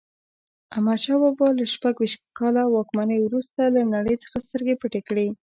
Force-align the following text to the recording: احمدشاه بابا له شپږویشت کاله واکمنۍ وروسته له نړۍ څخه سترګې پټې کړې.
احمدشاه 0.73 1.19
بابا 1.21 1.47
له 1.57 1.65
شپږویشت 1.73 2.19
کاله 2.39 2.61
واکمنۍ 2.67 3.19
وروسته 3.23 3.61
له 3.75 3.81
نړۍ 3.93 4.15
څخه 4.23 4.37
سترګې 4.47 4.75
پټې 4.81 5.01
کړې. 5.07 5.27